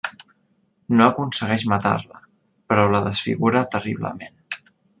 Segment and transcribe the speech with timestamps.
[1.01, 2.23] No aconsegueix matar-la
[2.73, 4.37] però la desfigura terriblement.